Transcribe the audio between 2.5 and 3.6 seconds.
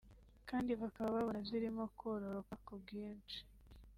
ku bwinshi